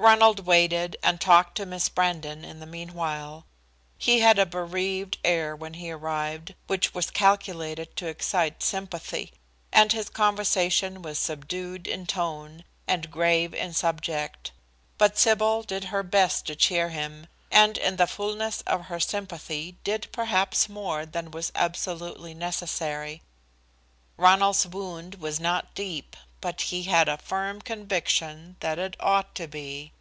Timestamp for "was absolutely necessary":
21.32-23.20